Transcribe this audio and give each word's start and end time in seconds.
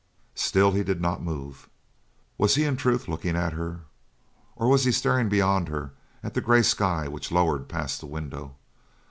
Still 0.33 0.71
he 0.71 0.81
did 0.83 0.99
not 0.99 1.21
move. 1.21 1.69
Was 2.39 2.55
he 2.55 2.63
in 2.63 2.75
truth 2.75 3.07
looking 3.07 3.35
at 3.35 3.53
her, 3.53 3.81
or 4.55 4.67
was 4.67 4.83
he 4.83 4.91
staring 4.91 5.29
beyond 5.29 5.67
her 5.69 5.91
at 6.23 6.33
the 6.33 6.41
grey 6.41 6.63
sky 6.63 7.07
which 7.07 7.31
lowered 7.31 7.69
past 7.69 7.99
the 7.99 8.07
window? 8.07 8.55